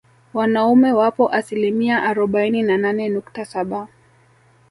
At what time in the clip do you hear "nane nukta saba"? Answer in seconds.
2.77-3.87